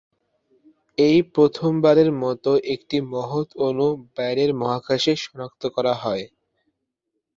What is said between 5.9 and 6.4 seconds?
হয়।